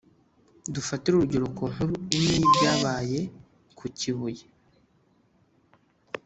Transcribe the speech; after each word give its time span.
Dufatire 0.73 1.13
urugero 1.15 1.45
ku 1.57 1.63
nkuru 1.71 1.93
imwe 2.15 2.31
y’ibyabaye 2.37 3.19
ku 3.77 3.85
kibuye 3.97 4.45